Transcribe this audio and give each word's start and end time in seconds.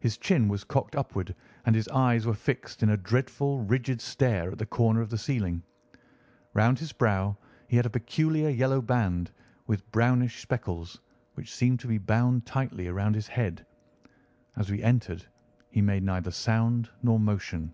His 0.00 0.16
chin 0.18 0.48
was 0.48 0.64
cocked 0.64 0.96
upward 0.96 1.36
and 1.66 1.76
his 1.76 1.86
eyes 1.86 2.26
were 2.26 2.34
fixed 2.34 2.82
in 2.82 2.88
a 2.88 2.96
dreadful, 2.96 3.60
rigid 3.60 4.00
stare 4.00 4.50
at 4.50 4.58
the 4.58 4.66
corner 4.66 5.00
of 5.00 5.08
the 5.10 5.16
ceiling. 5.16 5.62
Round 6.52 6.76
his 6.80 6.90
brow 6.90 7.36
he 7.68 7.76
had 7.76 7.86
a 7.86 7.96
peculiar 7.96 8.48
yellow 8.48 8.80
band, 8.82 9.30
with 9.68 9.88
brownish 9.92 10.42
speckles, 10.42 11.00
which 11.34 11.54
seemed 11.54 11.78
to 11.78 11.86
be 11.86 11.98
bound 11.98 12.44
tightly 12.44 12.90
round 12.90 13.14
his 13.14 13.28
head. 13.28 13.64
As 14.56 14.68
we 14.68 14.82
entered 14.82 15.24
he 15.70 15.80
made 15.80 16.02
neither 16.02 16.32
sound 16.32 16.90
nor 17.00 17.20
motion. 17.20 17.72